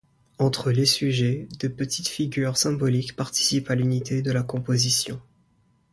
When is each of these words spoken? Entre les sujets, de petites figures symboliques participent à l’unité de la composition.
Entre 0.39 0.71
les 0.71 0.87
sujets, 0.87 1.47
de 1.59 1.67
petites 1.67 2.07
figures 2.07 2.57
symboliques 2.57 3.15
participent 3.15 3.69
à 3.69 3.75
l’unité 3.75 4.23
de 4.23 4.31
la 4.31 4.41
composition. 4.41 5.21